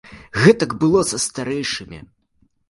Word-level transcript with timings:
Гэтак 0.43 0.71
было 0.83 1.03
са 1.11 1.19
старэйшымі. 1.25 1.99